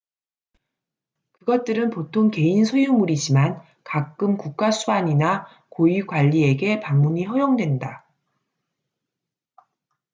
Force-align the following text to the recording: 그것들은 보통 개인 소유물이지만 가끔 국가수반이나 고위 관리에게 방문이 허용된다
그것들은 1.33 1.91
보통 1.91 2.31
개인 2.31 2.65
소유물이지만 2.65 3.61
가끔 3.83 4.35
국가수반이나 4.35 5.47
고위 5.69 6.07
관리에게 6.07 6.79
방문이 6.79 7.23
허용된다 7.25 8.07